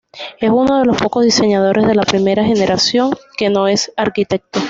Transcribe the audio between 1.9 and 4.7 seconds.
la primera generación que no es arquitecto.